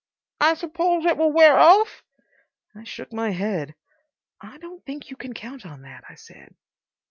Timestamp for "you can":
5.11-5.35